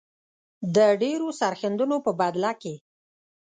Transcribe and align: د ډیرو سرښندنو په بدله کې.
د 0.75 0.77
ډیرو 1.01 1.27
سرښندنو 1.39 1.97
په 2.05 2.11
بدله 2.19 2.51
کې. 2.61 2.75